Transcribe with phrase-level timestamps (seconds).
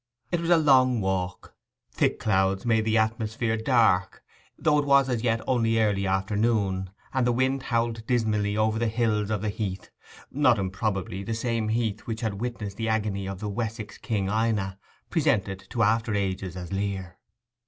[0.31, 1.53] It was a long walk;
[1.91, 4.23] thick clouds made the atmosphere dark,
[4.57, 8.87] though it was as yet only early afternoon; and the wind howled dismally over the
[8.87, 13.49] hills of the heath—not improbably the same heath which had witnessed the agony of the
[13.49, 14.79] Wessex King Ina,
[15.11, 17.19] presented to after ages as Lear.